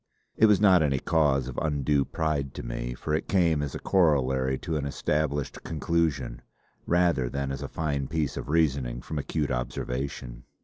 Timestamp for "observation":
9.51-10.45